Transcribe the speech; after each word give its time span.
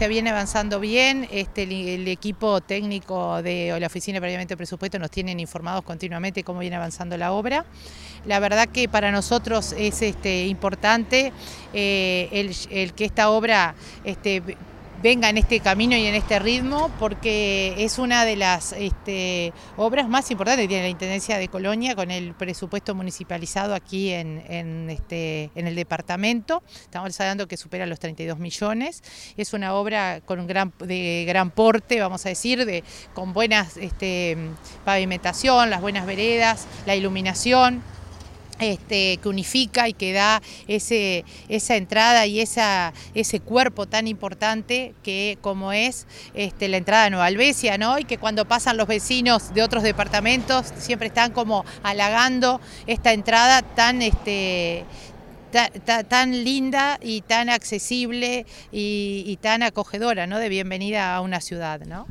se 0.00 0.08
viene 0.08 0.30
avanzando 0.30 0.80
bien, 0.80 1.28
este, 1.30 1.64
el, 1.64 2.08
equipo 2.08 2.62
técnico 2.62 3.42
de 3.42 3.78
la 3.78 3.86
Oficina 3.86 4.16
de 4.16 4.20
Planeamiento 4.22 4.54
de 4.54 4.56
Presupuesto 4.56 4.98
nos 4.98 5.10
tienen 5.10 5.38
informados 5.40 5.84
continuamente 5.84 6.42
cómo 6.42 6.60
viene 6.60 6.76
avanzando 6.76 7.18
la 7.18 7.32
obra. 7.32 7.66
La 8.24 8.40
verdad 8.40 8.70
que 8.70 8.88
para 8.88 9.12
nosotros 9.12 9.74
es 9.76 10.00
este, 10.00 10.46
importante 10.46 11.34
eh, 11.74 12.30
el, 12.70 12.94
que 12.94 13.04
esta 13.04 13.28
obra 13.28 13.74
este, 14.02 14.42
venga 15.02 15.28
en 15.28 15.38
este 15.38 15.60
camino 15.60 15.96
y 15.96 16.06
en 16.06 16.14
este 16.14 16.38
ritmo, 16.38 16.90
porque 16.98 17.74
es 17.78 17.98
una 17.98 18.24
de 18.24 18.36
las 18.36 18.72
este, 18.72 19.52
obras 19.76 20.08
más 20.08 20.30
importantes 20.30 20.64
que 20.64 20.68
tiene 20.68 20.82
la 20.84 20.88
Intendencia 20.90 21.38
de 21.38 21.48
Colonia 21.48 21.94
con 21.94 22.10
el 22.10 22.34
presupuesto 22.34 22.94
municipalizado 22.94 23.74
aquí 23.74 24.12
en, 24.12 24.88
este, 24.90 25.50
en 25.54 25.66
el 25.66 25.74
departamento. 25.74 26.62
Estamos 26.82 27.18
hablando 27.20 27.48
que 27.48 27.56
supera 27.56 27.86
los 27.86 27.98
32 27.98 28.38
millones. 28.38 29.02
Es 29.36 29.52
una 29.52 29.74
obra 29.74 30.20
con 30.20 30.40
un 30.40 30.46
gran, 30.46 30.72
de 30.78 31.24
gran 31.26 31.50
porte, 31.50 32.00
vamos 32.00 32.26
a 32.26 32.28
decir, 32.28 32.64
de, 32.66 32.84
con 33.14 33.32
buenas 33.32 33.76
este, 33.76 34.36
pavimentación, 34.84 35.70
las 35.70 35.80
buenas 35.80 36.06
veredas, 36.06 36.66
la 36.86 36.94
iluminación. 36.94 37.82
Este, 38.60 39.18
que 39.22 39.28
unifica 39.28 39.88
y 39.88 39.94
que 39.94 40.12
da 40.12 40.42
ese, 40.68 41.24
esa 41.48 41.76
entrada 41.76 42.26
y 42.26 42.40
esa, 42.40 42.92
ese 43.14 43.40
cuerpo 43.40 43.86
tan 43.86 44.06
importante 44.06 44.94
que 45.02 45.38
como 45.40 45.72
es 45.72 46.06
este, 46.34 46.68
la 46.68 46.76
entrada 46.76 47.04
de 47.04 47.10
Nueva 47.10 47.26
Albesia, 47.26 47.78
¿no? 47.78 47.98
y 47.98 48.04
que 48.04 48.18
cuando 48.18 48.44
pasan 48.44 48.76
los 48.76 48.86
vecinos 48.86 49.54
de 49.54 49.62
otros 49.62 49.82
departamentos 49.82 50.72
siempre 50.78 51.08
están 51.08 51.32
como 51.32 51.64
halagando 51.82 52.60
esta 52.86 53.12
entrada 53.12 53.62
tan, 53.62 54.02
este, 54.02 54.84
tan 56.08 56.44
linda 56.44 56.98
y 57.00 57.22
tan 57.22 57.48
accesible 57.48 58.46
y, 58.70 59.24
y 59.26 59.36
tan 59.36 59.62
acogedora 59.62 60.26
¿no? 60.26 60.38
de 60.38 60.48
bienvenida 60.48 61.14
a 61.14 61.20
una 61.20 61.40
ciudad. 61.40 61.80
¿no? 61.80 62.06